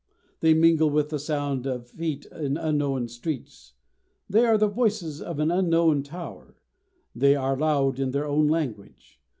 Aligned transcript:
They 0.39 0.55
mingle 0.55 0.89
with 0.89 1.09
the 1.09 1.19
sound 1.19 1.67
of 1.67 1.89
feet 1.91 2.25
in 2.25 2.57
unknown 2.57 3.07
streets, 3.07 3.73
they 4.27 4.47
are 4.47 4.57
the 4.57 4.67
voices 4.67 5.21
of 5.21 5.37
an 5.39 5.51
unknown 5.51 6.01
tower; 6.01 6.55
they 7.13 7.35
are 7.35 7.55
loud 7.55 7.99
in 7.99 8.09
their 8.09 8.25
own 8.25 8.47
language. 8.47 9.21